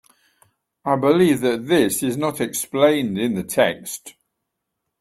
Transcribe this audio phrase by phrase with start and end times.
[0.83, 4.15] I believe that this is not explained in the text.